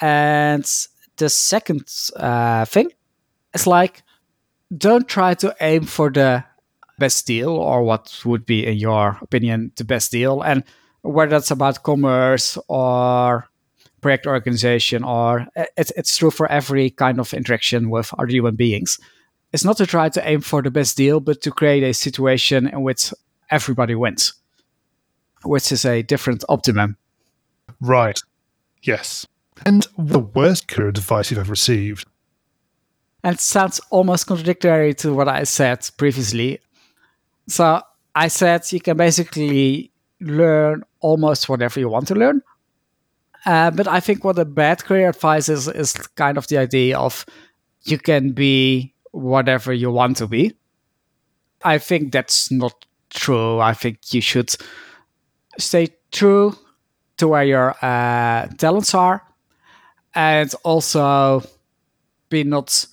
And 0.00 0.64
the 1.16 1.28
second 1.28 1.84
uh, 2.16 2.64
thing 2.64 2.90
is 3.54 3.66
like, 3.66 4.02
don't 4.76 5.08
try 5.08 5.34
to 5.34 5.54
aim 5.60 5.84
for 5.84 6.10
the 6.10 6.44
best 6.98 7.26
deal 7.26 7.50
or 7.50 7.82
what 7.82 8.20
would 8.24 8.46
be, 8.46 8.66
in 8.66 8.78
your 8.78 9.18
opinion, 9.20 9.72
the 9.76 9.84
best 9.84 10.10
deal. 10.10 10.42
And 10.42 10.64
whether 11.02 11.30
that's 11.30 11.50
about 11.50 11.82
commerce 11.82 12.58
or 12.68 13.48
project 14.00 14.26
organization 14.26 15.04
or 15.04 15.46
it's, 15.76 15.92
it's 15.96 16.16
true 16.16 16.30
for 16.30 16.50
every 16.50 16.90
kind 16.90 17.20
of 17.20 17.34
interaction 17.34 17.90
with 17.90 18.12
other 18.18 18.32
human 18.32 18.56
beings. 18.56 18.98
It's 19.52 19.64
not 19.64 19.76
to 19.78 19.86
try 19.86 20.08
to 20.08 20.28
aim 20.28 20.40
for 20.40 20.62
the 20.62 20.70
best 20.70 20.96
deal, 20.96 21.20
but 21.20 21.42
to 21.42 21.50
create 21.50 21.82
a 21.82 21.92
situation 21.92 22.68
in 22.68 22.82
which 22.82 23.12
everybody 23.50 23.94
wins, 23.94 24.34
which 25.42 25.72
is 25.72 25.84
a 25.84 26.02
different 26.02 26.44
optimum. 26.48 26.96
Right. 27.80 28.18
Yes. 28.82 29.26
And 29.66 29.86
the 29.98 30.20
worst 30.20 30.68
career 30.68 30.88
advice 30.88 31.30
you've 31.30 31.40
ever 31.40 31.50
received? 31.50 32.06
And 33.22 33.34
it 33.34 33.40
sounds 33.40 33.80
almost 33.90 34.26
contradictory 34.26 34.94
to 34.94 35.12
what 35.12 35.28
I 35.28 35.44
said 35.44 35.88
previously. 35.98 36.60
So 37.48 37.82
I 38.14 38.28
said 38.28 38.70
you 38.72 38.80
can 38.80 38.96
basically 38.96 39.90
learn 40.20 40.84
almost 41.00 41.48
whatever 41.48 41.80
you 41.80 41.88
want 41.88 42.08
to 42.08 42.14
learn. 42.14 42.42
Uh, 43.44 43.70
but 43.70 43.88
I 43.88 44.00
think 44.00 44.24
what 44.24 44.38
a 44.38 44.44
bad 44.44 44.84
career 44.84 45.08
advice 45.08 45.48
is 45.48 45.66
is 45.66 45.94
kind 46.16 46.36
of 46.36 46.46
the 46.48 46.58
idea 46.58 46.98
of 46.98 47.24
you 47.84 47.98
can 47.98 48.32
be 48.32 48.94
whatever 49.12 49.72
you 49.72 49.90
want 49.90 50.16
to 50.18 50.26
be. 50.26 50.54
I 51.62 51.78
think 51.78 52.12
that's 52.12 52.50
not 52.50 52.86
true. 53.10 53.60
I 53.60 53.74
think 53.74 54.14
you 54.14 54.20
should 54.20 54.54
stay 55.58 55.88
true 56.10 56.56
to 57.18 57.28
where 57.28 57.44
your 57.44 57.74
uh, 57.82 58.46
talents 58.56 58.94
are, 58.94 59.22
and 60.14 60.52
also 60.64 61.42
be 62.30 62.44
not 62.44 62.86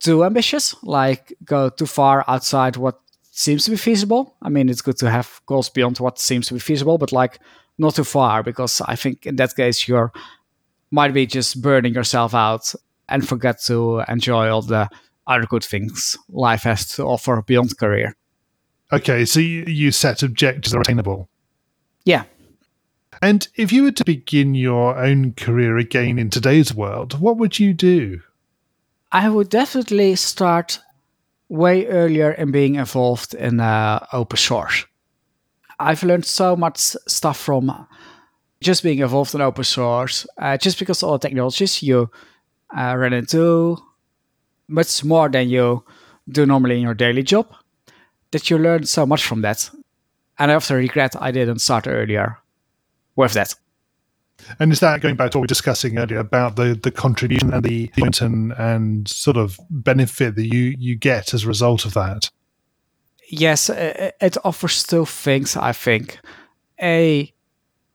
too 0.00 0.24
ambitious. 0.24 0.74
Like 0.82 1.32
go 1.44 1.70
too 1.70 1.86
far 1.86 2.24
outside 2.28 2.76
what 2.76 3.00
seems 3.30 3.64
to 3.64 3.70
be 3.70 3.76
feasible. 3.76 4.36
I 4.42 4.48
mean, 4.50 4.68
it's 4.68 4.82
good 4.82 4.98
to 4.98 5.10
have 5.10 5.40
goals 5.46 5.70
beyond 5.70 5.98
what 5.98 6.18
seems 6.18 6.48
to 6.48 6.54
be 6.54 6.60
feasible, 6.60 6.98
but 6.98 7.10
like 7.10 7.40
not 7.78 7.94
too 7.94 8.04
far 8.04 8.42
because 8.42 8.80
I 8.82 8.96
think 8.96 9.26
in 9.26 9.36
that 9.36 9.56
case 9.56 9.88
you're 9.88 10.12
might 10.90 11.12
be 11.12 11.26
just 11.26 11.60
burning 11.60 11.94
yourself 11.94 12.34
out 12.34 12.72
and 13.08 13.26
forget 13.26 13.60
to 13.62 14.04
enjoy 14.08 14.48
all 14.48 14.62
the 14.62 14.88
other 15.26 15.46
good 15.46 15.64
things 15.64 16.16
life 16.28 16.62
has 16.62 16.86
to 16.96 17.04
offer 17.04 17.42
beyond 17.42 17.76
career. 17.78 18.16
Okay, 18.92 19.24
so 19.24 19.40
you, 19.40 19.64
you 19.66 19.90
set 19.90 20.22
objectives 20.22 20.70
that 20.70 20.78
are 20.78 20.82
attainable. 20.82 21.28
Yeah. 22.04 22.24
And 23.22 23.48
if 23.56 23.72
you 23.72 23.84
were 23.84 23.92
to 23.92 24.04
begin 24.04 24.54
your 24.54 24.98
own 24.98 25.32
career 25.32 25.78
again 25.78 26.18
in 26.18 26.30
today's 26.30 26.74
world, 26.74 27.18
what 27.20 27.38
would 27.38 27.58
you 27.58 27.72
do? 27.72 28.20
I 29.10 29.28
would 29.28 29.48
definitely 29.48 30.16
start 30.16 30.80
way 31.48 31.86
earlier 31.86 32.32
in 32.32 32.50
being 32.50 32.74
involved 32.74 33.34
in 33.34 33.60
uh, 33.60 34.04
open 34.12 34.36
source. 34.36 34.84
I've 35.78 36.02
learned 36.02 36.26
so 36.26 36.56
much 36.56 36.78
stuff 36.78 37.38
from 37.38 37.86
just 38.60 38.82
being 38.82 38.98
involved 38.98 39.34
in 39.34 39.40
open 39.40 39.64
source, 39.64 40.26
uh, 40.38 40.56
just 40.56 40.78
because 40.78 41.02
all 41.02 41.12
the 41.18 41.28
technologies 41.28 41.82
you 41.82 42.10
uh, 42.76 42.94
run 42.96 43.12
into 43.12 43.78
much 44.68 45.04
more 45.04 45.28
than 45.28 45.48
you 45.48 45.84
do 46.28 46.46
normally 46.46 46.76
in 46.76 46.82
your 46.82 46.94
daily 46.94 47.22
job, 47.22 47.52
that 48.30 48.50
you 48.50 48.58
learn 48.58 48.84
so 48.84 49.06
much 49.06 49.24
from 49.24 49.42
that. 49.42 49.70
And 50.38 50.50
I 50.50 50.54
often 50.54 50.76
regret 50.76 51.14
I 51.20 51.30
didn't 51.30 51.60
start 51.60 51.86
earlier 51.86 52.38
with 53.16 53.32
that. 53.34 53.54
And 54.58 54.72
is 54.72 54.80
that 54.80 55.00
going 55.00 55.16
back 55.16 55.30
to 55.30 55.38
what 55.38 55.42
we 55.42 55.44
were 55.44 55.48
discussing 55.48 55.98
earlier 55.98 56.18
about 56.18 56.56
the, 56.56 56.78
the 56.82 56.90
contribution 56.90 57.52
and 57.52 57.64
the 57.64 57.90
and, 57.96 58.52
and 58.52 59.08
sort 59.08 59.36
of 59.36 59.58
benefit 59.70 60.34
that 60.34 60.52
you, 60.52 60.74
you 60.78 60.96
get 60.96 61.32
as 61.32 61.44
a 61.44 61.48
result 61.48 61.84
of 61.84 61.94
that? 61.94 62.30
Yes, 63.28 63.70
uh, 63.70 63.94
uh, 63.98 64.10
it 64.20 64.36
offers 64.44 64.82
two 64.82 65.06
things, 65.06 65.56
I 65.56 65.72
think. 65.72 66.18
A, 66.82 67.32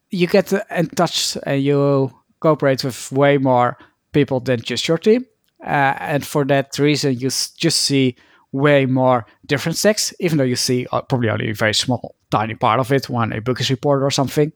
you 0.10 0.28
get 0.28 0.52
in 0.54 0.88
touch 0.90 1.38
and 1.44 1.62
you 1.62 2.12
cooperate 2.40 2.84
with 2.84 3.12
way 3.12 3.38
more 3.38 3.78
people 4.12 4.40
than 4.40 4.62
just 4.62 4.88
your 4.88 4.98
team. 4.98 5.26
Uh, 5.64 5.96
and 6.00 6.26
for 6.26 6.46
that 6.46 6.78
reason, 6.80 7.14
you 7.14 7.30
just 7.30 7.78
see 7.78 8.16
way 8.52 8.86
more 8.86 9.26
different 9.46 9.78
stacks, 9.78 10.14
even 10.20 10.38
though 10.38 10.44
you 10.44 10.56
see 10.56 10.88
uh, 10.92 11.02
probably 11.02 11.30
only 11.30 11.50
a 11.50 11.54
very 11.54 11.74
small, 11.74 12.16
tiny 12.32 12.56
part 12.56 12.80
of 12.80 12.92
it, 12.92 13.10
one 13.10 13.34
a 13.34 13.42
bookish 13.42 13.70
report 13.70 14.02
or 14.02 14.10
something 14.10 14.52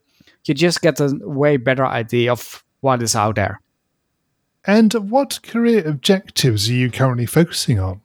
you 0.46 0.54
just 0.54 0.82
get 0.82 1.00
a 1.00 1.18
way 1.22 1.58
better 1.58 1.86
idea 1.86 2.32
of 2.32 2.64
what 2.82 3.02
is 3.02 3.16
out 3.16 3.36
there. 3.36 3.60
And 4.66 4.94
what 4.94 5.40
career 5.44 5.86
objectives 5.88 6.70
are 6.70 6.74
you 6.74 6.90
currently 6.90 7.26
focusing 7.26 7.80
on? 7.80 8.02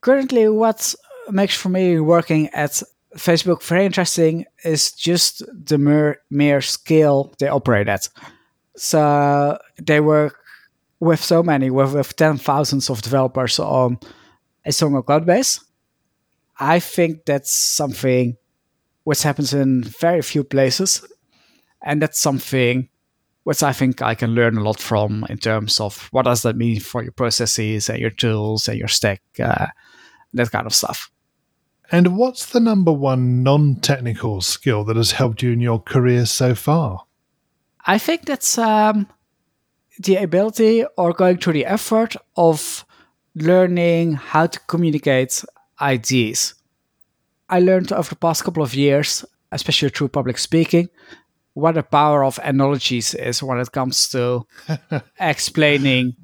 Currently, 0.00 0.48
what 0.48 0.94
makes 1.30 1.56
for 1.56 1.68
me 1.68 1.98
working 1.98 2.48
at 2.50 2.82
Facebook 3.16 3.62
very 3.62 3.84
interesting 3.84 4.44
is 4.64 4.92
just 4.92 5.42
the 5.52 5.78
mere, 5.78 6.20
mere 6.30 6.60
scale 6.60 7.34
they 7.38 7.48
operate 7.48 7.88
at. 7.88 8.08
So 8.76 9.58
they 9.82 10.00
work 10.00 10.38
with 11.00 11.22
so 11.22 11.42
many, 11.42 11.70
with, 11.70 11.94
with 11.94 12.16
10 12.16 12.38
thousands 12.38 12.90
of 12.90 13.02
developers 13.02 13.58
on 13.58 13.98
a 14.64 14.72
single 14.72 15.02
cloud 15.02 15.26
base. 15.26 15.60
I 16.58 16.80
think 16.80 17.26
that's 17.26 17.54
something 17.54 18.36
which 19.04 19.22
happens 19.22 19.52
in 19.52 19.84
very 19.84 20.22
few 20.22 20.42
places 20.42 21.06
and 21.82 22.02
that's 22.02 22.20
something 22.20 22.88
which 23.44 23.62
I 23.62 23.72
think 23.72 24.02
I 24.02 24.16
can 24.16 24.34
learn 24.34 24.56
a 24.56 24.62
lot 24.62 24.80
from 24.80 25.24
in 25.30 25.38
terms 25.38 25.78
of 25.78 26.08
what 26.10 26.24
does 26.24 26.42
that 26.42 26.56
mean 26.56 26.80
for 26.80 27.02
your 27.02 27.12
processes 27.12 27.88
and 27.88 28.00
your 28.00 28.10
tools 28.10 28.66
and 28.66 28.76
your 28.76 28.88
stack, 28.88 29.22
uh, 29.38 29.68
that 30.34 30.50
kind 30.50 30.66
of 30.66 30.74
stuff. 30.74 31.12
And 31.92 32.16
what's 32.16 32.46
the 32.46 32.58
number 32.58 32.92
one 32.92 33.44
non 33.44 33.76
technical 33.76 34.40
skill 34.40 34.82
that 34.84 34.96
has 34.96 35.12
helped 35.12 35.44
you 35.44 35.52
in 35.52 35.60
your 35.60 35.78
career 35.78 36.26
so 36.26 36.56
far? 36.56 37.04
I 37.86 37.98
think 37.98 38.24
that's 38.24 38.58
um, 38.58 39.06
the 39.98 40.16
ability 40.16 40.84
or 40.96 41.12
going 41.12 41.38
through 41.38 41.54
the 41.54 41.66
effort 41.66 42.16
of 42.36 42.84
learning 43.34 44.14
how 44.14 44.46
to 44.46 44.58
communicate 44.60 45.44
ideas. 45.80 46.54
I 47.48 47.60
learned 47.60 47.92
over 47.92 48.08
the 48.08 48.16
past 48.16 48.44
couple 48.44 48.62
of 48.62 48.74
years, 48.74 49.24
especially 49.52 49.90
through 49.90 50.08
public 50.08 50.38
speaking, 50.38 50.88
what 51.54 51.74
the 51.74 51.82
power 51.82 52.24
of 52.24 52.40
analogies 52.42 53.14
is 53.14 53.42
when 53.42 53.58
it 53.58 53.72
comes 53.72 54.08
to 54.10 54.46
explaining 55.20 56.16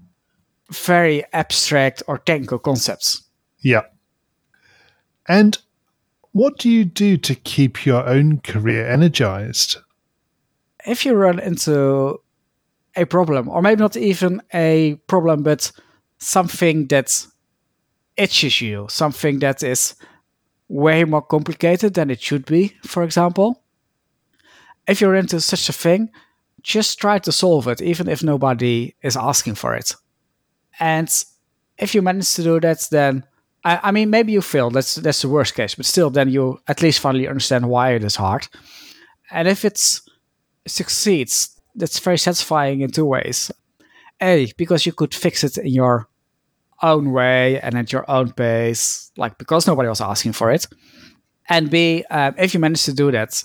very 0.71 1.25
abstract 1.33 2.03
or 2.07 2.19
technical 2.19 2.59
concepts. 2.59 3.23
Yeah. 3.61 3.83
And 5.29 5.59
what 6.33 6.59
do 6.59 6.71
you 6.71 6.85
do 6.85 7.17
to 7.19 7.35
keep 7.35 7.87
your 7.87 8.07
own 8.07 8.41
career 8.41 8.89
energized? 8.89 9.77
If 10.85 11.07
you 11.07 11.15
run 11.15 11.39
into 11.39 12.22
a 12.97 13.05
problem, 13.05 13.49
or 13.49 13.63
maybe 13.63 13.81
not 13.81 13.97
even 13.97 14.43
a 14.53 14.97
problem, 15.07 15.43
but 15.43 15.73
something 16.19 16.87
that 16.89 17.27
itches 18.17 18.61
you, 18.61 18.87
something 18.91 19.39
that 19.41 19.63
is 19.63 19.95
way 20.69 21.05
more 21.05 21.23
complicated 21.23 21.95
than 21.95 22.11
it 22.11 22.21
should 22.21 22.45
be, 22.47 22.75
for 22.85 23.03
example. 23.03 23.63
If 24.87 25.01
you're 25.01 25.15
into 25.15 25.41
such 25.41 25.69
a 25.69 25.73
thing, 25.73 26.11
just 26.63 26.99
try 26.99 27.19
to 27.21 27.33
solve 27.33 27.69
it, 27.69 27.81
even 27.81 28.09
if 28.09 28.23
nobody 28.23 28.95
is 29.03 29.17
asking 29.17 29.57
for 29.57 29.75
it. 29.75 29.95
And 30.79 31.09
if 31.79 31.95
you 31.95 32.03
manage 32.03 32.35
to 32.35 32.43
do 32.43 32.61
that, 32.61 32.87
then 32.91 33.25
I, 33.65 33.81
I 33.85 33.91
mean, 33.91 34.11
maybe 34.11 34.33
you 34.33 34.43
fail. 34.43 34.71
That's 34.71 34.97
that's 34.97 35.23
the 35.23 35.29
worst 35.29 35.55
case, 35.55 35.75
but 35.75 35.87
still, 35.87 36.11
then 36.11 36.29
you 36.29 36.61
at 36.69 36.83
least 36.83 37.01
finally 37.01 37.29
understand 37.29 37.69
why 37.69 37.93
it 37.93 38.05
is 38.05 38.17
hard. 38.17 38.49
And 39.31 39.49
if 39.49 39.65
it 39.65 40.01
succeeds, 40.67 41.61
that's 41.75 41.99
very 41.99 42.19
satisfying 42.19 42.81
in 42.81 42.91
two 42.91 43.05
ways. 43.05 43.51
A, 44.21 44.53
because 44.57 44.87
you 44.87 44.93
could 44.93 45.15
fix 45.15 45.43
it 45.45 45.59
in 45.59 45.73
your 45.73 46.09
own 46.83 47.13
way 47.13 47.61
and 47.61 47.77
at 47.77 47.93
your 47.93 48.09
own 48.11 48.33
pace, 48.33 49.11
like 49.17 49.39
because 49.39 49.67
nobody 49.67 49.89
was 49.89 50.01
asking 50.01 50.33
for 50.33 50.51
it. 50.51 50.67
And 51.49 51.71
B, 51.71 52.05
um, 52.11 52.35
if 52.39 52.55
you 52.55 52.61
manage 52.61 52.85
to 52.85 52.93
do 52.93 53.11
that, 53.13 53.43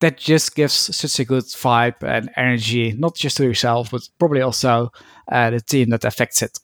that 0.00 0.18
just 0.18 0.54
gives 0.54 0.74
such 0.74 1.18
a 1.20 1.24
good 1.24 1.44
vibe 1.44 2.02
and 2.02 2.30
energy, 2.36 2.92
not 2.92 3.14
just 3.14 3.36
to 3.38 3.44
yourself, 3.44 3.90
but 3.90 4.08
probably 4.18 4.42
also 4.42 4.92
uh, 5.30 5.50
the 5.50 5.60
team 5.60 5.90
that 5.90 6.04
affects 6.04 6.42
it. 6.42 6.58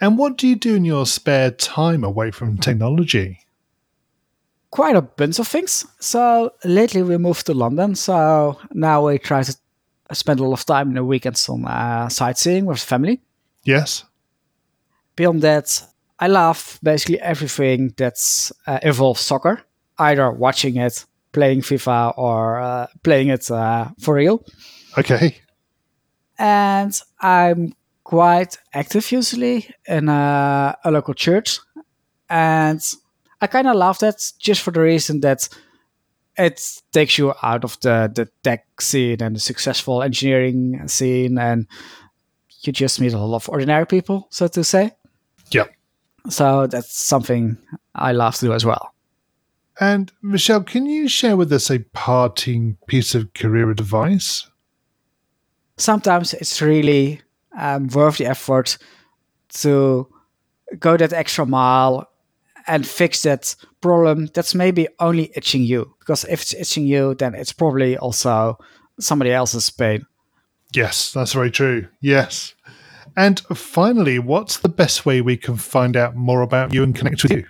And 0.00 0.18
what 0.18 0.36
do 0.36 0.46
you 0.46 0.56
do 0.56 0.76
in 0.76 0.84
your 0.84 1.06
spare 1.06 1.50
time 1.50 2.04
away 2.04 2.30
from 2.30 2.58
technology? 2.58 3.40
Quite 4.70 4.96
a 4.96 5.02
bunch 5.02 5.38
of 5.38 5.48
things. 5.48 5.86
So 5.98 6.52
lately 6.64 7.02
we 7.02 7.16
moved 7.16 7.46
to 7.46 7.54
London, 7.54 7.94
so 7.94 8.58
now 8.72 9.06
we 9.06 9.18
try 9.18 9.42
to 9.42 9.56
spend 10.12 10.40
a 10.40 10.44
lot 10.44 10.52
of 10.54 10.66
time 10.66 10.88
in 10.88 10.94
the 10.94 11.04
weekends 11.04 11.48
on 11.48 11.64
uh, 11.64 12.08
sightseeing 12.08 12.66
with 12.66 12.80
family. 12.80 13.20
Yes. 13.64 14.04
Beyond 15.16 15.42
that, 15.42 15.82
I 16.18 16.28
love 16.28 16.78
basically 16.82 17.20
everything 17.20 17.94
that 17.96 18.18
uh, 18.66 18.78
involves 18.82 19.20
soccer, 19.20 19.62
either 19.98 20.30
watching 20.30 20.76
it, 20.76 21.04
playing 21.32 21.60
FIFA, 21.60 22.14
or 22.16 22.60
uh, 22.60 22.86
playing 23.02 23.28
it 23.28 23.50
uh, 23.50 23.88
for 24.00 24.14
real. 24.14 24.44
Okay. 24.96 25.36
And 26.38 26.98
I'm 27.20 27.74
quite 28.04 28.56
active 28.72 29.12
usually 29.12 29.68
in 29.86 30.08
a, 30.08 30.76
a 30.84 30.90
local 30.90 31.14
church. 31.14 31.58
And 32.30 32.80
I 33.40 33.46
kind 33.46 33.68
of 33.68 33.76
love 33.76 33.98
that 34.00 34.32
just 34.38 34.62
for 34.62 34.70
the 34.70 34.80
reason 34.80 35.20
that 35.20 35.48
it 36.38 36.62
takes 36.92 37.18
you 37.18 37.34
out 37.42 37.64
of 37.64 37.78
the, 37.80 38.10
the 38.14 38.28
tech 38.42 38.80
scene 38.80 39.20
and 39.20 39.36
the 39.36 39.40
successful 39.40 40.02
engineering 40.02 40.86
scene 40.86 41.36
and 41.36 41.66
you 42.62 42.72
just 42.72 43.00
meet 43.00 43.12
a 43.12 43.18
lot 43.18 43.36
of 43.36 43.48
ordinary 43.48 43.86
people, 43.86 44.28
so 44.30 44.48
to 44.48 44.64
say. 44.64 44.92
Yeah. 45.50 45.64
So 46.28 46.66
that's 46.66 46.96
something 46.96 47.58
I 47.94 48.12
love 48.12 48.36
to 48.36 48.46
do 48.46 48.52
as 48.52 48.64
well. 48.64 48.94
And 49.80 50.12
Michel, 50.22 50.62
can 50.62 50.86
you 50.86 51.08
share 51.08 51.36
with 51.36 51.52
us 51.52 51.70
a 51.70 51.80
parting 51.92 52.76
piece 52.86 53.14
of 53.14 53.32
career 53.34 53.70
advice? 53.70 54.48
Sometimes 55.76 56.34
it's 56.34 56.60
really 56.60 57.22
um, 57.56 57.86
worth 57.88 58.18
the 58.18 58.26
effort 58.26 58.76
to 59.54 60.08
go 60.78 60.96
that 60.96 61.12
extra 61.12 61.46
mile 61.46 62.08
and 62.68 62.86
fix 62.86 63.22
that 63.22 63.56
problem 63.80 64.26
that's 64.34 64.54
maybe 64.54 64.88
only 65.00 65.32
itching 65.34 65.62
you. 65.62 65.94
Because 65.98 66.24
if 66.24 66.42
it's 66.42 66.54
itching 66.54 66.86
you, 66.86 67.14
then 67.14 67.34
it's 67.34 67.52
probably 67.52 67.96
also 67.96 68.58
somebody 69.00 69.32
else's 69.32 69.70
pain. 69.70 70.06
Yes, 70.74 71.12
that's 71.12 71.32
very 71.32 71.50
true. 71.50 71.88
Yes. 72.00 72.54
And 73.16 73.40
finally, 73.40 74.18
what's 74.18 74.58
the 74.58 74.68
best 74.68 75.06
way 75.06 75.20
we 75.20 75.36
can 75.36 75.56
find 75.56 75.96
out 75.96 76.14
more 76.14 76.42
about 76.42 76.72
you 76.72 76.82
and 76.82 76.94
connect 76.94 77.22
with 77.22 77.32
you? 77.32 77.46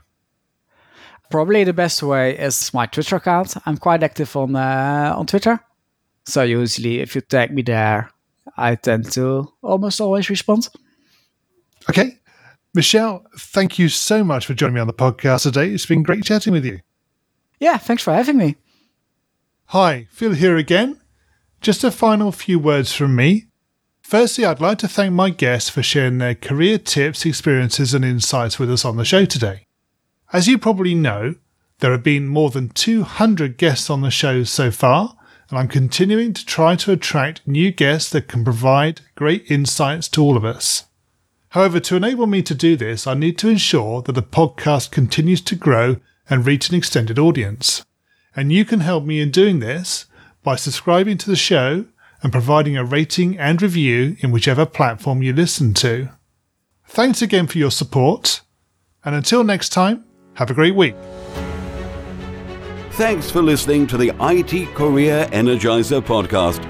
Probably 1.31 1.65
the 1.65 1.75
best 1.75 2.03
way 2.03 2.39
is 2.39 2.73
my 2.73 2.87
Twitter 2.87 3.17
account. 3.17 3.55
I'm 3.67 3.77
quite 3.77 4.03
active 4.03 4.35
on 4.35 4.57
uh, 4.57 5.13
on 5.15 5.27
Twitter, 5.27 5.61
so 6.25 6.43
usually 6.43 7.01
if 7.01 7.15
you 7.15 7.21
tag 7.21 7.53
me 7.53 7.61
there, 7.61 8.11
I 8.57 8.77
tend 8.77 9.13
to 9.13 9.53
almost 9.61 10.01
always 10.01 10.31
respond. 10.31 10.71
Michel, 12.79 13.27
thank 13.37 13.77
you 13.81 13.89
so 13.89 14.23
much 14.23 14.47
for 14.47 14.55
joining 14.55 14.77
me 14.77 14.81
on 14.81 14.87
the 14.87 14.93
podcast 14.93 15.43
today. 15.43 15.71
It's 15.71 15.85
been 15.85 16.05
great 16.05 16.23
chatting 16.23 16.53
with 16.53 16.65
you. 16.65 16.79
Yeah, 17.59 17.77
thanks 17.77 18.05
for 18.05 18.15
having 18.15 18.37
me. 18.37 18.55
Hi, 19.71 20.07
Phil 20.13 20.35
here 20.35 20.57
again. 20.57 21.01
Just 21.61 21.83
a 21.83 21.91
final 21.91 22.31
few 22.31 22.61
words 22.61 22.93
from 22.93 23.17
me. 23.17 23.47
Firstly, 24.01 24.45
I'd 24.45 24.61
like 24.61 24.79
to 24.79 24.87
thank 24.87 25.13
my 25.13 25.31
guests 25.31 25.69
for 25.69 25.83
sharing 25.83 26.19
their 26.19 26.37
career 26.37 26.79
tips, 26.79 27.27
experiences, 27.27 27.95
and 27.95 28.05
insights 28.05 28.61
with 28.61 28.71
us 28.71 28.85
on 28.85 28.97
the 28.97 29.05
show 29.05 29.25
today. 29.25 29.67
As 30.33 30.47
you 30.47 30.57
probably 30.57 30.95
know, 30.95 31.35
there 31.81 31.91
have 31.91 32.05
been 32.05 32.29
more 32.29 32.51
than 32.51 32.69
200 32.69 33.57
guests 33.57 33.91
on 33.91 34.03
the 34.03 34.13
show 34.13 34.45
so 34.45 34.71
far, 34.71 35.17
and 35.51 35.59
I'm 35.59 35.67
continuing 35.67 36.33
to 36.33 36.47
try 36.47 36.77
to 36.77 36.93
attract 36.93 37.45
new 37.45 37.73
guests 37.73 38.11
that 38.11 38.29
can 38.29 38.45
provide 38.45 39.01
great 39.17 39.51
insights 39.51 40.07
to 40.11 40.23
all 40.23 40.37
of 40.37 40.45
us. 40.45 40.85
However, 41.51 41.81
to 41.81 41.97
enable 41.97 42.27
me 42.27 42.43
to 42.43 42.55
do 42.55 42.77
this, 42.77 43.07
I 43.07 43.15
need 43.15 43.39
to 43.39 43.49
ensure 43.49 44.03
that 44.03 44.13
the 44.13 44.23
podcast 44.23 44.91
continues 44.91 45.41
to 45.43 45.57
grow 45.57 45.97
and 46.29 46.45
reach 46.45 46.69
an 46.69 46.75
extended 46.75 47.19
audience. 47.19 47.85
And 48.37 48.53
you 48.53 48.65
can 48.65 48.81
help 48.81 49.05
me 49.05 49.21
in 49.21 49.31
doing 49.31 49.61
this 49.61 50.07
by 50.43 50.57
subscribing 50.57 51.17
to 51.19 51.31
the 51.31 51.37
show 51.37 51.87
and 52.23 52.33
providing 52.33 52.77
a 52.77 52.85
rating 52.85 53.39
and 53.39 53.63
review 53.63 54.17
in 54.21 54.31
whichever 54.31 54.67
platform 54.67 55.23
you 55.23 55.33
listen 55.33 55.73
to. 55.75 56.11
Thanks 56.87 57.23
again 57.23 57.47
for 57.47 57.59
your 57.59 57.71
support, 57.71 58.43
and 59.05 59.15
until 59.15 59.45
next 59.45 59.71
time, 59.71 60.05
have 60.35 60.51
a 60.51 60.55
great 60.55 60.75
week. 60.75 60.95
Thanks 62.93 63.31
for 63.31 63.41
listening 63.43 63.87
to 63.87 63.97
the 63.97 64.09
IT 64.21 64.75
Career 64.75 65.27
Energizer 65.33 66.01
podcast. 66.01 66.65